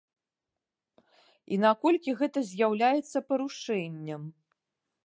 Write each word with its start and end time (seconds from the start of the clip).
І 1.57 1.59
наколькі 1.65 2.17
гэта 2.23 2.39
з'яўляецца 2.49 3.17
парушэннем? 3.31 4.21